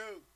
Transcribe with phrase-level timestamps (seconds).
[0.00, 0.29] two,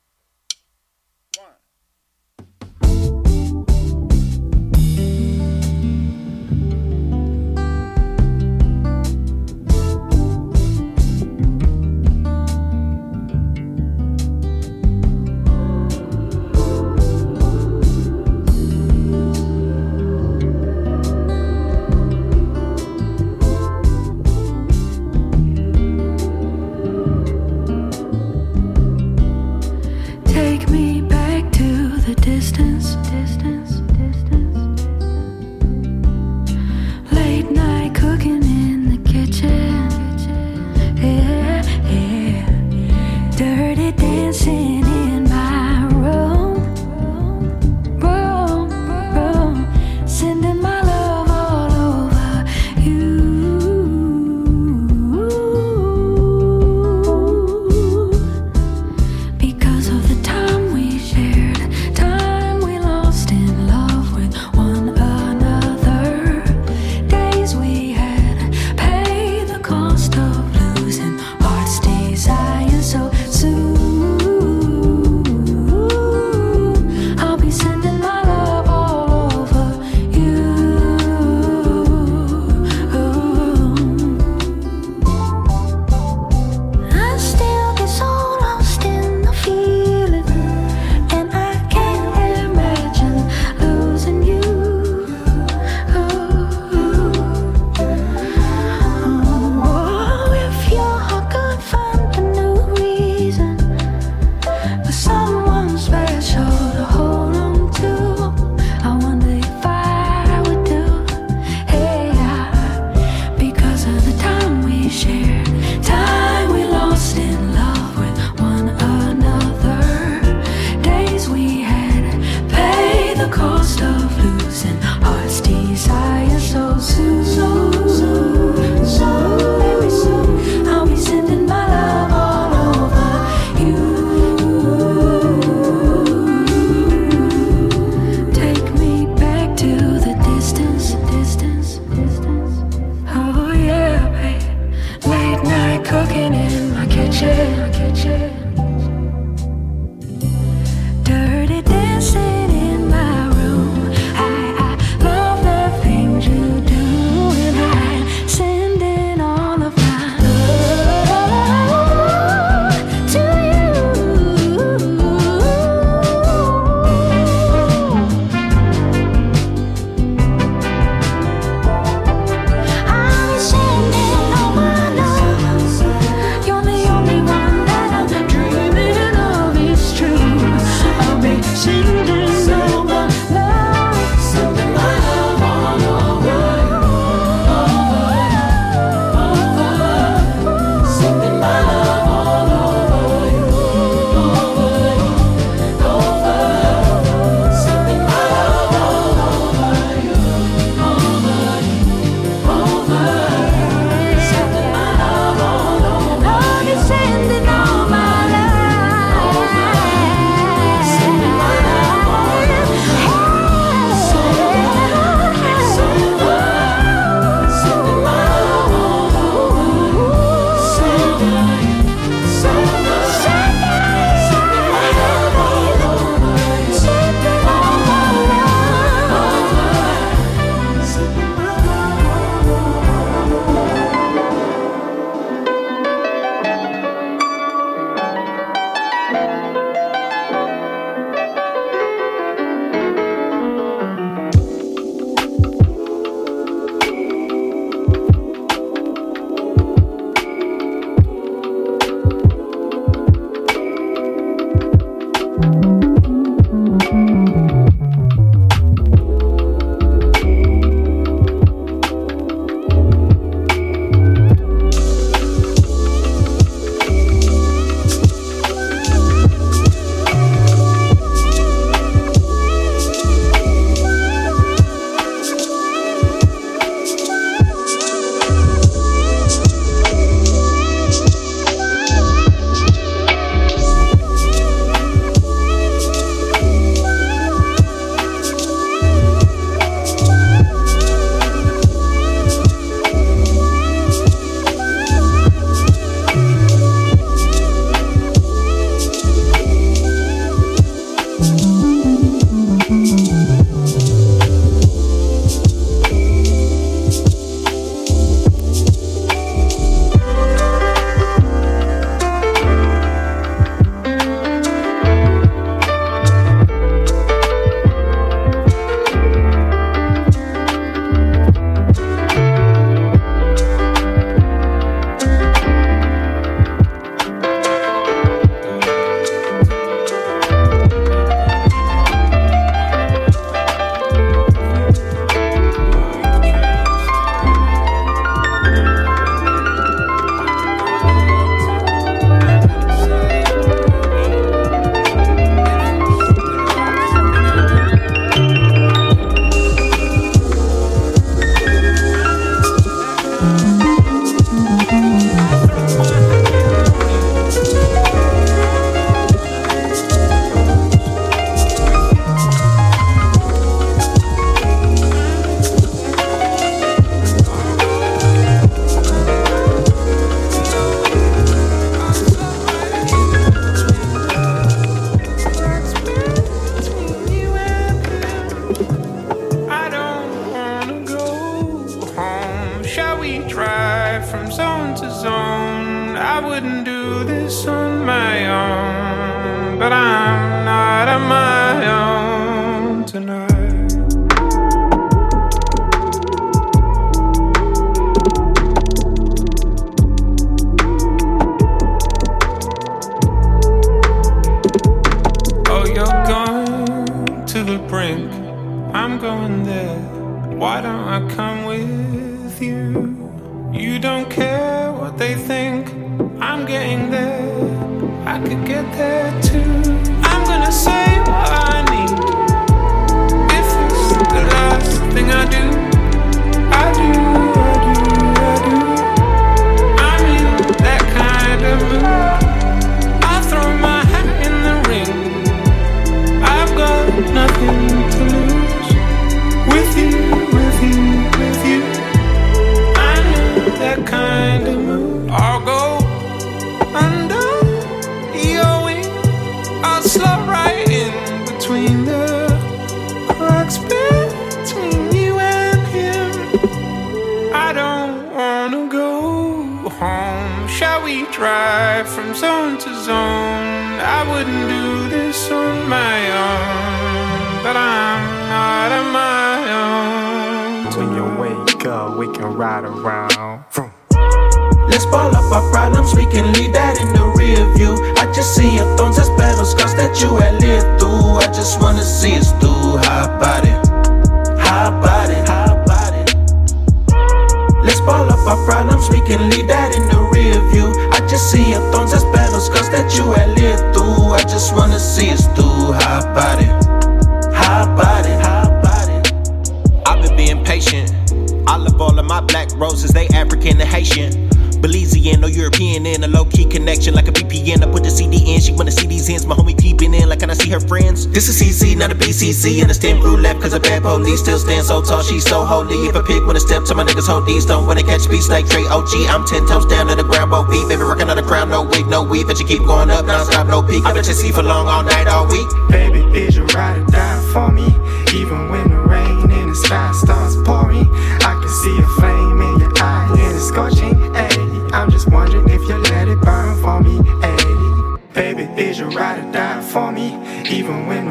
[514.15, 515.75] Still stand so tall, she's so holy.
[515.85, 517.45] If a pig wanna step to my niggas, hold these.
[517.45, 519.05] Don't wanna catch beast like Trey OG.
[519.07, 520.67] I'm ten toes down to the ground, both feet.
[520.67, 522.25] Baby, rocking on the crown, no wig, no weave.
[522.25, 523.85] But you keep going up, non stop, no peak.
[523.85, 525.47] I bet you see for long, all night, all week.
[525.69, 527.67] Baby, is you ride or die for me?
[528.15, 530.89] Even when the rain and the sky starts pouring,
[531.21, 533.93] I can see a flame in your eye and it's scorching.
[534.15, 536.97] Ayy, I'm just wondering if you let it burn for me.
[537.21, 540.17] Ayy, baby, is you ride or die for me?
[540.49, 541.04] Even when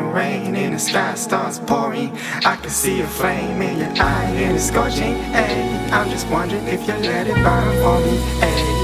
[0.74, 2.10] the sky starts pouring.
[2.44, 5.14] I can see a flame in your eye and it's scorching.
[5.32, 8.16] Hey, I'm just wondering if you let it burn for me.
[8.40, 8.83] Hey.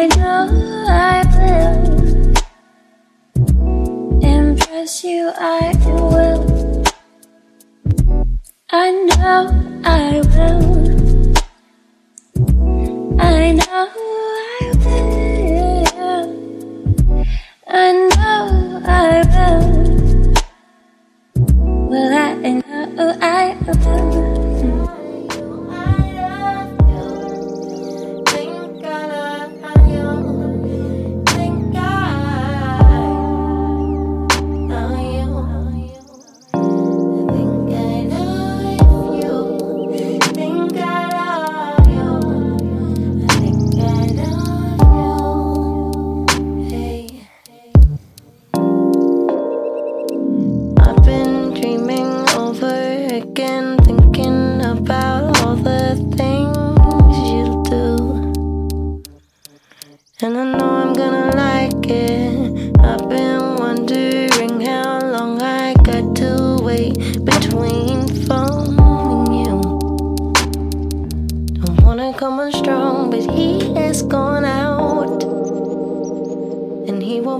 [0.00, 0.48] I know
[0.88, 2.32] I will
[4.24, 5.30] impress you.
[5.36, 6.84] I will.
[8.70, 9.40] I know
[9.84, 11.36] I will.
[13.20, 13.88] I know
[14.48, 16.30] I will.
[17.68, 19.64] I know I will.
[21.90, 24.39] Well, I know I will.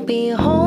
[0.06, 0.59] be home.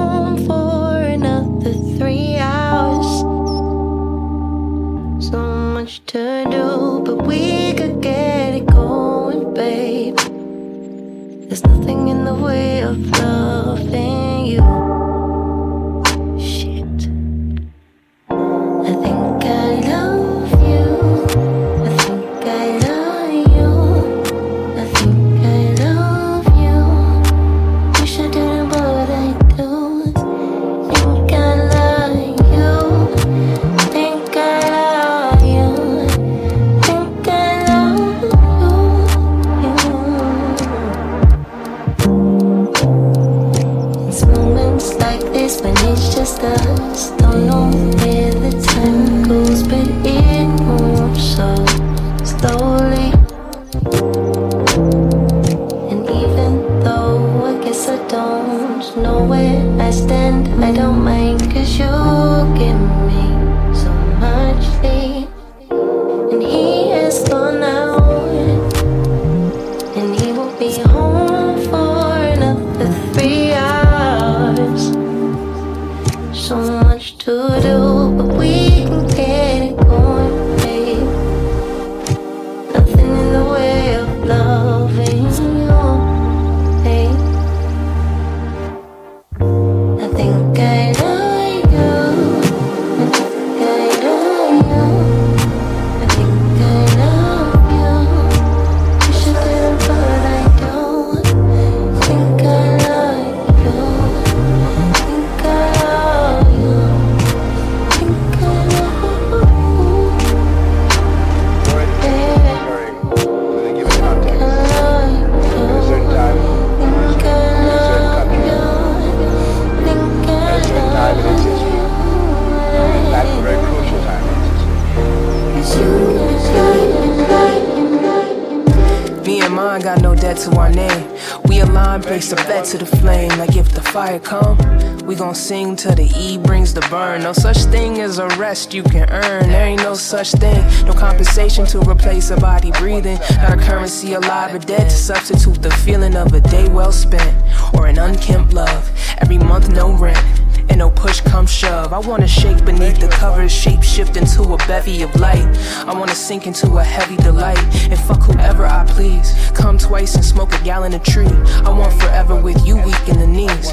[138.53, 139.49] You can earn.
[139.49, 140.63] There ain't no such thing.
[140.85, 143.17] No compensation to replace a body breathing.
[143.37, 147.35] Not a currency alive or dead to substitute the feeling of a day well spent
[147.73, 148.91] or an unkempt love.
[149.17, 150.23] Every month, no rent.
[150.69, 151.93] And no push come shove.
[151.93, 155.47] I wanna shake beneath the covers, shape shift into a bevy of light.
[155.87, 157.57] I wanna sink into a heavy delight
[157.89, 159.33] and fuck whoever I please.
[159.55, 161.35] Come twice and smoke a gallon of tree.
[161.65, 163.71] I want forever with you, weak in the knees.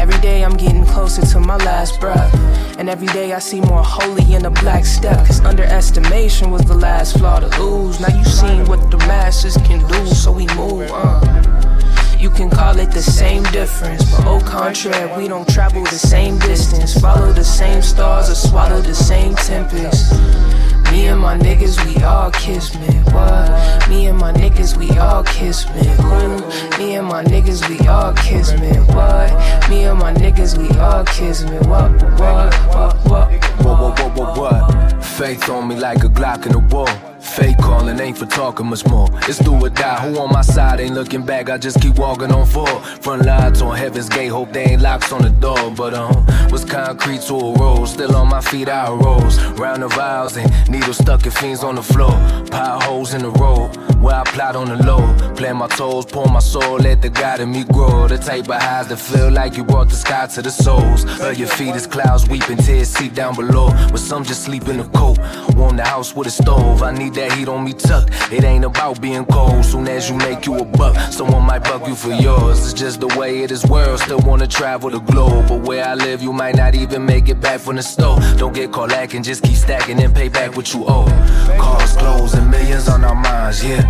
[0.00, 2.32] Every day I'm getting closer to my last breath.
[2.88, 5.26] And every day I see more holy in the black step.
[5.26, 8.00] Cause underestimation was the last flaw to lose.
[8.00, 10.90] Now you seen what the masses can do, so we move.
[10.90, 11.20] Uh.
[12.18, 16.38] You can call it the same difference, but au contraire, we don't travel the same
[16.38, 20.14] distance, follow the same stars, or swallow the same tempest.
[20.90, 22.88] Me and my niggas, we all kiss me.
[23.12, 23.67] What?
[23.88, 25.82] Me and my niggas, we all kiss me.
[26.78, 28.70] Me and my niggas, we all kiss me.
[28.94, 29.70] What?
[29.70, 31.56] Me and my niggas, we all kiss me.
[31.68, 31.90] What?
[32.18, 32.54] What?
[32.74, 32.94] What?
[33.06, 33.44] What?
[33.64, 35.04] What, what, what, what, what?
[35.04, 36.86] Faith on me like a Glock in the wall.
[37.20, 39.08] Fake calling ain't for talking much more.
[39.28, 40.00] It's do or die.
[40.00, 41.50] Who on my side ain't looking back?
[41.50, 42.82] I just keep walking on forward.
[43.02, 44.28] Front lines on heaven's gate.
[44.28, 45.70] Hope they ain't locks on the door.
[45.76, 47.86] But um, was concrete to a road.
[47.86, 49.40] Still on my feet, I rose.
[49.58, 52.12] Round the vials and needles stuck in fiends on the floor.
[52.50, 53.76] Potholes in the road.
[54.00, 55.34] Where I plot on the low.
[55.34, 56.76] Plant my toes, pour my soul.
[56.78, 58.06] Let the God in me grow.
[58.06, 61.04] The type of highs that feel like you brought the sky to the souls.
[61.20, 63.70] Of your feet is clouds weeping, tears seep down below.
[63.90, 65.18] But some just sleep in the coat.
[65.56, 66.82] Warm the house with a stove.
[66.82, 68.10] I need that heat on me tucked.
[68.32, 69.64] It ain't about being cold.
[69.64, 72.58] Soon as you make you a buck, someone might bug you for yours.
[72.64, 74.00] It's just the way it is world.
[74.00, 75.48] Still wanna travel the globe.
[75.48, 78.18] But where I live, you might not even make it back from the store.
[78.36, 81.06] Don't get caught lacking, just keep stacking and pay back what you owe.
[81.58, 83.82] Cars, clothes, and millions on our minds, yeah.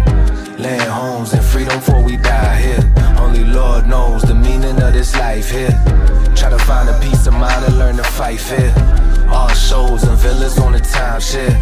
[0.59, 2.95] Land homes and freedom before we die here.
[3.19, 5.71] Only Lord knows the meaning of this life here.
[6.35, 9.08] Try to find a peace of mind and learn to fight fair.
[9.31, 11.53] All shows and villas on the time shit.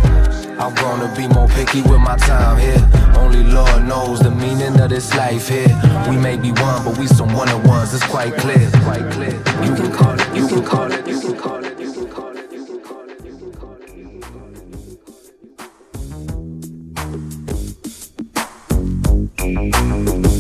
[0.58, 2.82] I'm gonna be more picky with my time here.
[3.16, 5.68] Only Lord knows the meaning of this life here.
[6.08, 7.92] We may be one, but we some one of ones.
[7.94, 8.70] It's quite clear.
[8.84, 9.36] Quite clear.
[9.64, 10.34] You can call it.
[10.34, 11.06] You can call it.
[11.06, 11.80] You can call it.
[11.80, 12.52] You can call it.
[12.52, 13.74] You can call
[20.30, 20.35] it.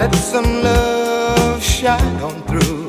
[0.00, 2.79] Let some love shine on through.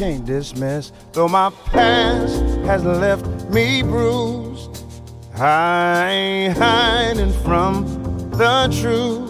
[0.00, 0.92] Can't dismiss.
[1.12, 4.82] Though my past has left me bruised,
[5.34, 7.84] I ain't hiding from
[8.30, 9.28] the truth.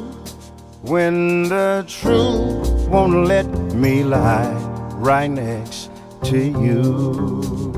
[0.82, 4.54] When the truth won't let me lie
[4.94, 5.90] right next
[6.26, 7.72] to you.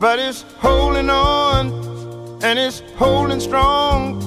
[0.00, 4.18] But it's holding on and it's holding strong.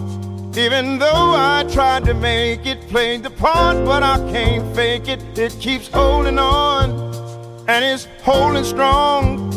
[0.56, 5.20] Even though I tried to make it, played the part, but I can't fake it.
[5.36, 6.92] It keeps holding on
[7.68, 9.50] and it's holding strong.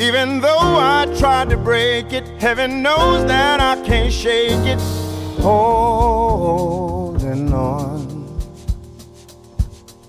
[0.00, 4.80] Even though I tried to break it, heaven knows that I can't shake it.
[5.42, 8.00] Holding on,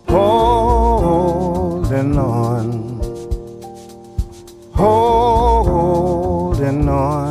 [0.08, 3.02] holding on,
[4.74, 7.31] holding on,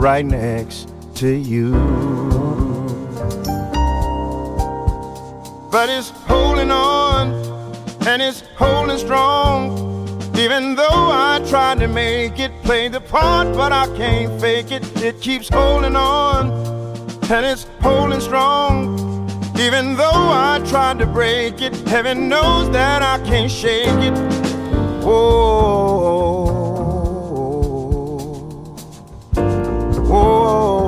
[0.00, 1.72] right next to you.
[5.70, 7.34] But it's holding on
[8.06, 9.78] and it's holding strong.
[10.38, 14.82] Even though I tried to make it play the part, but I can't fake it.
[15.02, 16.50] It keeps holding on
[17.30, 19.28] and it's holding strong.
[19.58, 20.08] Even though
[20.48, 24.14] I tried to break it, heaven knows that I can't shake it.
[25.04, 26.39] Whoa.
[30.10, 30.79] Whoa.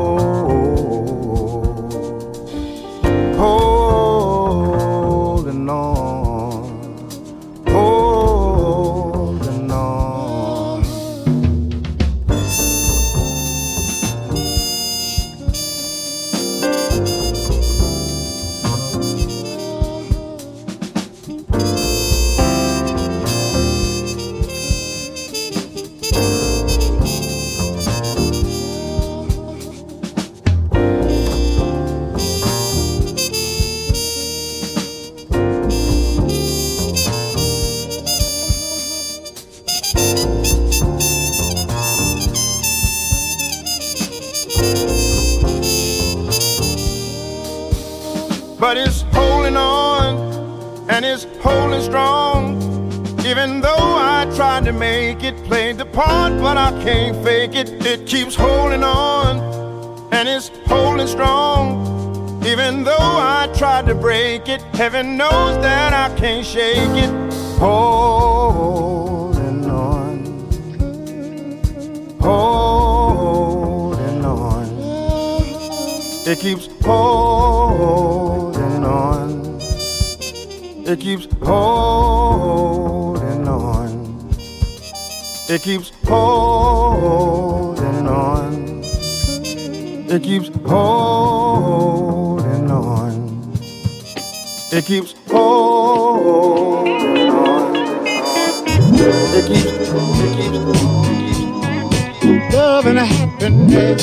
[48.62, 50.14] But it's holding on
[50.88, 52.56] and it's holding strong.
[53.26, 57.84] Even though I tried to make it play the part, but I can't fake it.
[57.84, 59.40] It keeps holding on
[60.12, 61.88] and it's holding strong.
[62.46, 67.10] Even though I tried to break it, heaven knows that I can't shake it.
[67.58, 70.24] Holding on,
[72.20, 74.66] holding on.
[76.28, 78.41] It keeps holding.
[80.84, 84.28] It keeps holding on.
[85.48, 88.82] It keeps holding on.
[90.10, 93.52] It keeps holding on.
[94.72, 97.76] It keeps holding on.
[98.04, 102.54] It keeps, it keeps, it keeps.
[102.54, 104.02] love and happiness.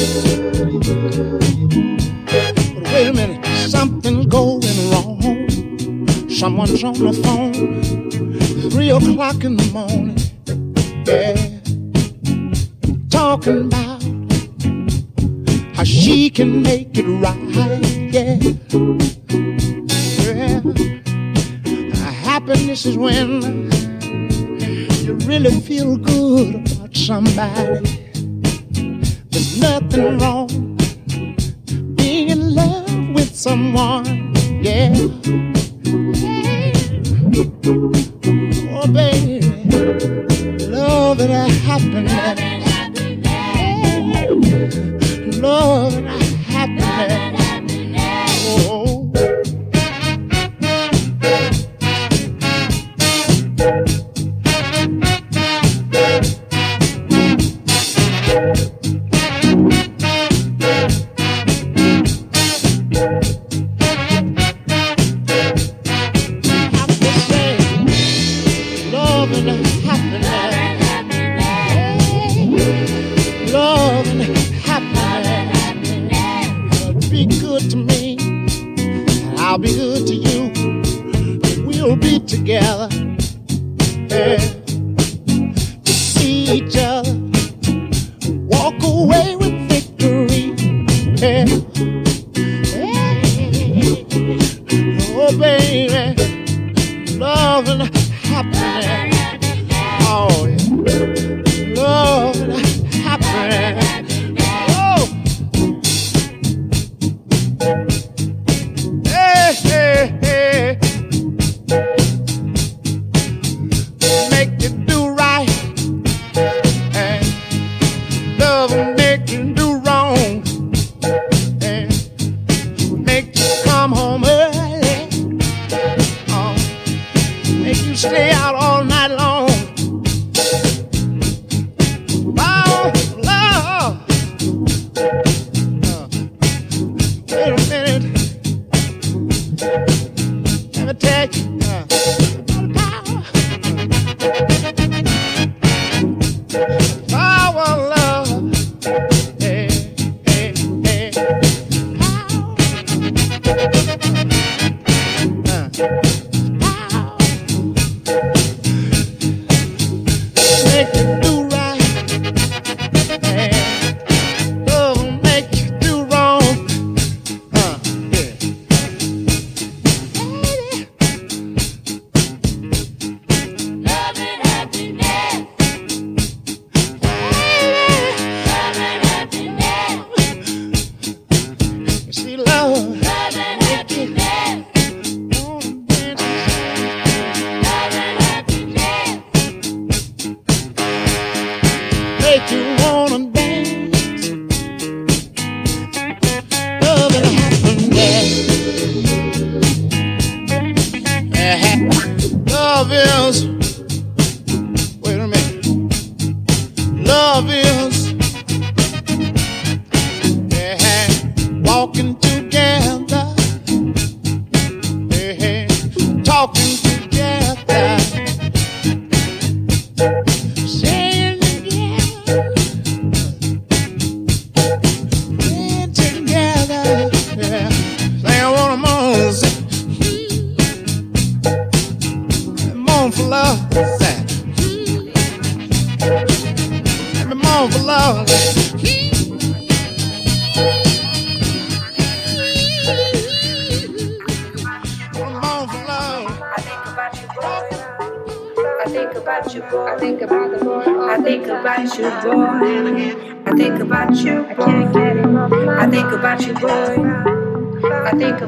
[2.94, 4.59] Wait a minute, something's going wrong.
[6.40, 7.82] Someone's on the phone,
[8.72, 10.18] three o'clock in the morning.
[11.06, 11.36] Yeah,
[13.10, 14.02] talking about
[15.76, 17.36] how she can make it right.
[18.14, 18.40] Yeah,
[20.24, 20.62] yeah.
[22.24, 23.42] Happiness is when
[25.04, 27.82] you really feel good about somebody.
[29.30, 30.78] There's nothing wrong
[31.96, 34.34] being in love with someone.
[34.64, 35.59] Yeah.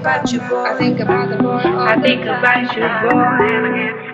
[0.02, 0.64] about you, boy.
[0.64, 1.62] I think about the boy.
[1.64, 4.11] I think about you, boy.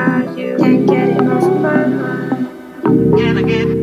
[0.00, 3.12] You can't get it off my mind.
[3.12, 3.79] Never get.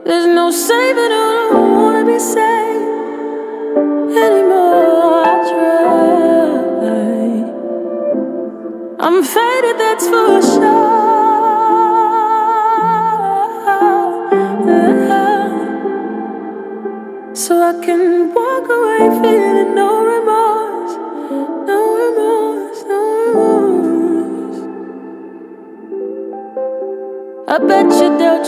[0.07, 2.87] There's no saving, I don't wanna be saved
[4.27, 5.23] anymore.
[5.33, 5.81] I try.
[9.07, 10.50] I'm faded, that's for sure.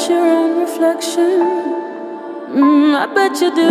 [0.09, 1.41] You your own reflection.
[2.51, 3.69] Mm, I bet you do.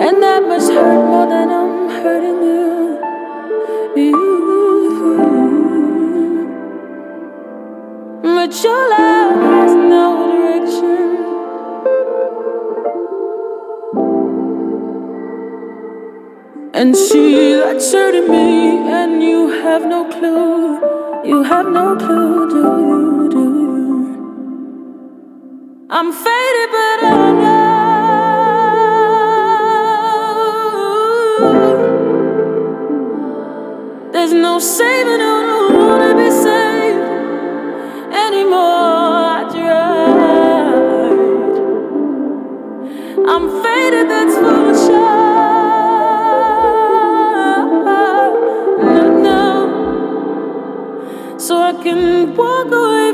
[0.00, 2.98] And that must hurt more than I'm hurting you.
[3.96, 4.18] you.
[8.22, 11.08] But your love has no direction.
[16.74, 20.97] And see, that's hurting me, and you have no clue.
[21.24, 23.28] You have no clue, do you?
[23.28, 23.76] Do you?
[25.90, 27.68] I'm faded, but I know
[34.12, 35.20] there's no saving.
[35.20, 37.02] I don't wanna be saved
[38.26, 39.38] anymore.
[39.38, 40.78] I tried.
[43.28, 44.77] I'm faded, that's for
[51.68, 53.07] I can walk away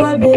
[0.00, 0.31] a sua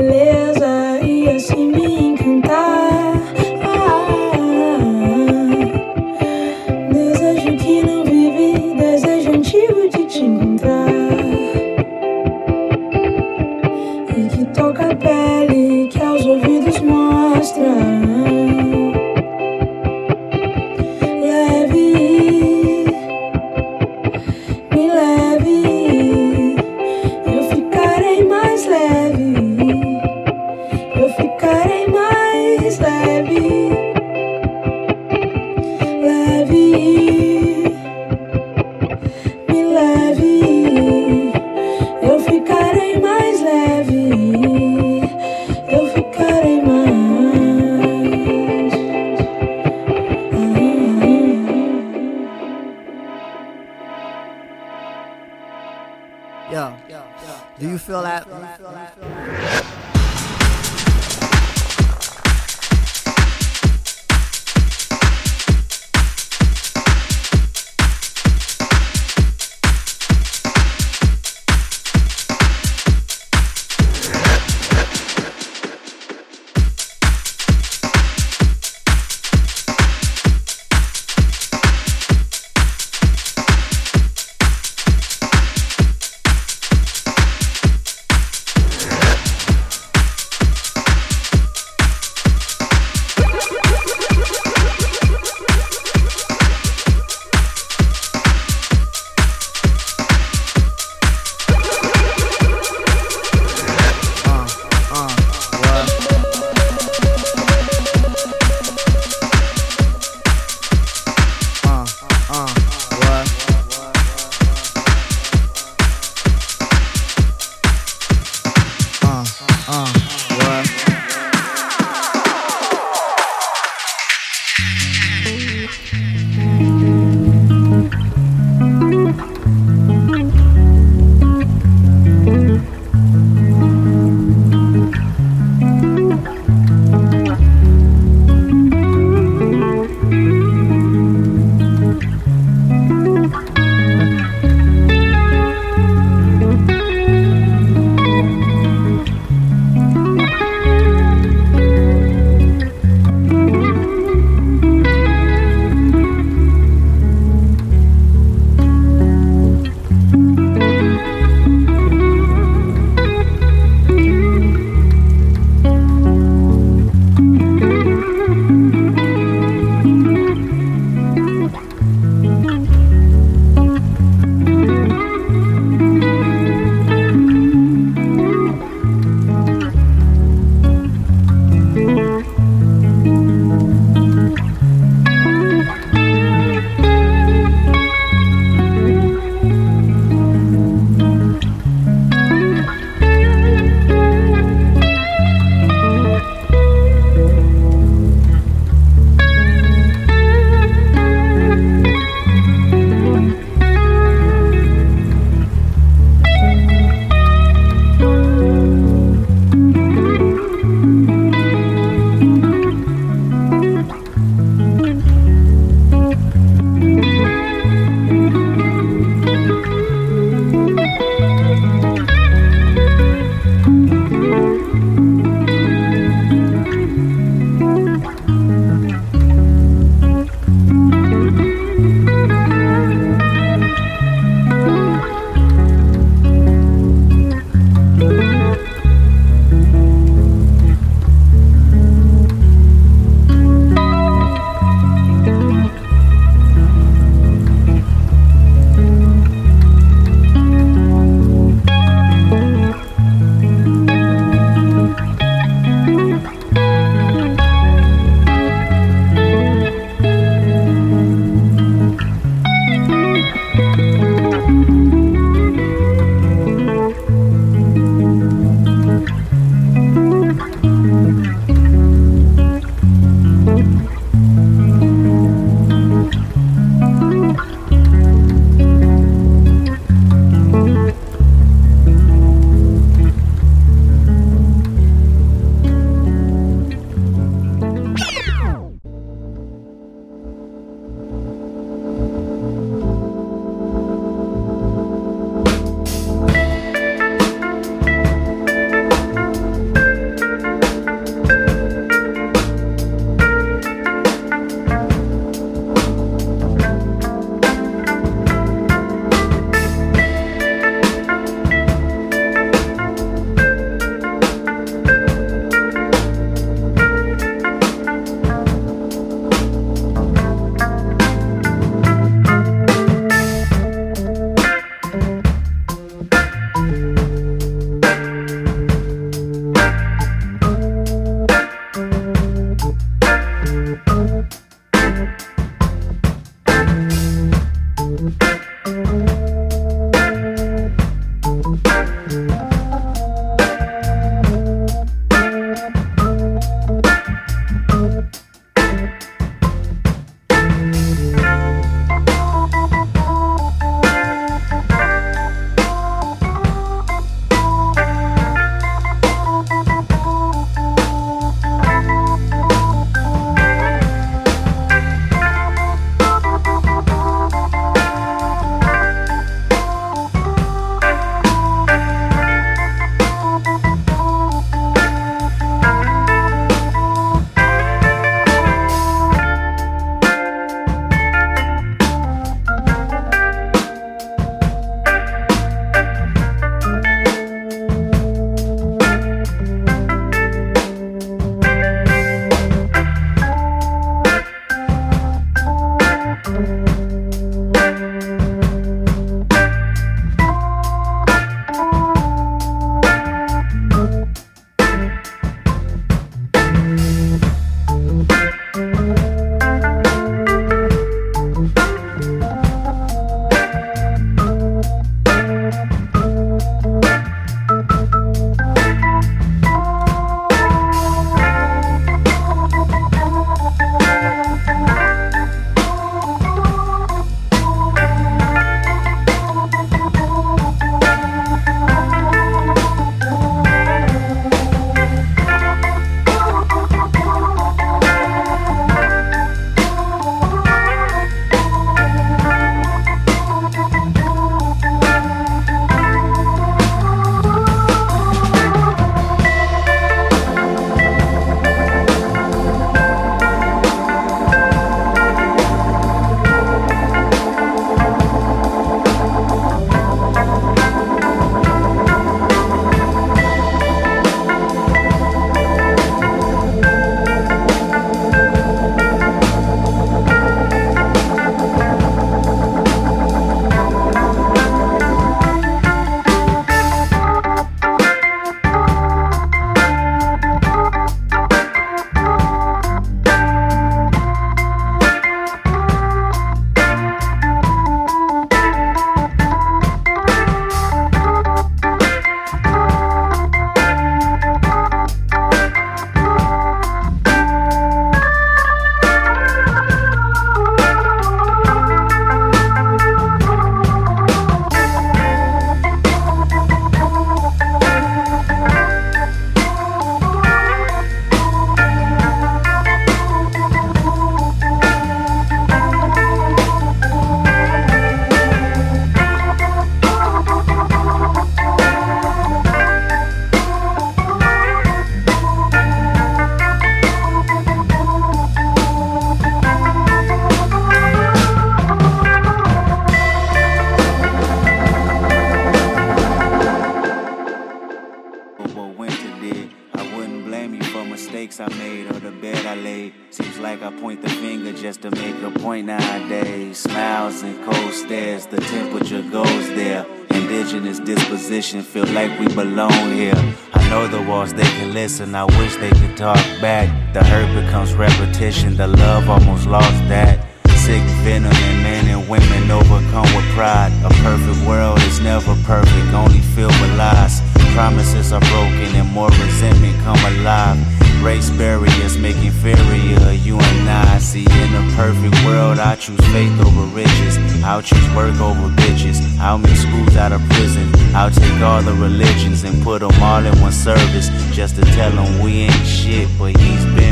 [555.05, 556.93] listen, I wish they could talk back.
[556.93, 560.27] The hurt becomes repetition, the love almost lost that.
[560.57, 563.71] Sick venom in men and women overcome with pride.
[563.83, 567.21] A perfect world is never perfect, only filled with lies.
[567.53, 570.57] Promises are broken and more resentment come alive.
[571.03, 573.99] Race barriers make inferior you and I.
[573.99, 577.19] See, in a perfect world, I choose faith over riches.
[577.43, 578.97] I'll choose work over bitches.
[579.19, 580.67] I'll make schools out of prison.
[580.95, 584.09] I'll take all the religions and put them all in one service.
[584.35, 586.84] Just to tell him we ain't shit, but he's been.